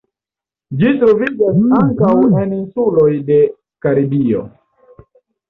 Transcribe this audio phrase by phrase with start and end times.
[0.77, 3.39] Ĝi troviĝas ankaŭ en insuloj de
[3.89, 4.43] Karibio.